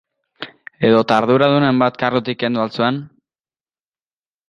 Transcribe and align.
Edota 0.89 1.19
arduradunen 1.21 1.83
bat 1.85 2.01
kargutik 2.05 2.43
kendu 2.47 2.67
al 2.67 2.75
zuen? 2.81 3.01